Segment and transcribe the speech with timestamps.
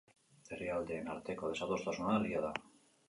[0.55, 2.53] Herrialdeen arteko desadostasuna argia da.